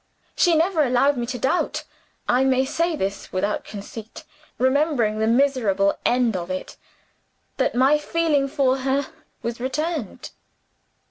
[0.35, 1.83] She never allowed me to doubt
[2.27, 4.23] I may say this without conceit,
[4.57, 6.75] remembering the miserable end of it
[7.57, 9.05] that my feeling for her
[9.43, 10.31] was returned.